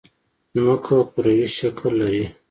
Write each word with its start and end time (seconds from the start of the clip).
ځمکه 0.53 0.83
کوروي 1.11 1.45
شکل 1.57 1.91
لري 2.01 2.25